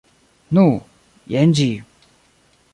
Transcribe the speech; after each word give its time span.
Nu, 0.57 0.63
jen 1.35 1.55
ĝi. 1.61 1.69